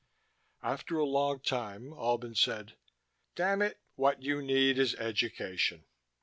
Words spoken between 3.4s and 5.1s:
it, what you need is